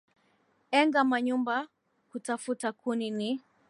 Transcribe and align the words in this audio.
enga 0.79 1.01
manyumba 1.09 1.55
kutafuta 2.09 2.67
kuni 2.81 3.07
ni 3.17 3.29